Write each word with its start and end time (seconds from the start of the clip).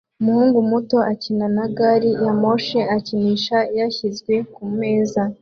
Umuhungu 0.19 0.57
muto 0.71 0.97
ukina 1.13 1.47
na 1.55 1.65
gari 1.77 2.09
ya 2.25 2.33
moshi 2.41 2.79
ikinisha 2.97 3.57
yashyizwe 3.77 4.33
kumeza 4.53 5.21